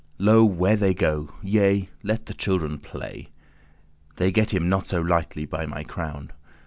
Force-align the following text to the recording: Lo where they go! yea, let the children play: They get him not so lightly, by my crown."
Lo 0.17 0.43
where 0.43 0.75
they 0.75 0.95
go! 0.95 1.31
yea, 1.43 1.87
let 2.01 2.25
the 2.25 2.33
children 2.33 2.79
play: 2.79 3.29
They 4.15 4.31
get 4.31 4.51
him 4.51 4.67
not 4.67 4.87
so 4.87 4.99
lightly, 4.99 5.45
by 5.45 5.67
my 5.67 5.83
crown." 5.83 6.31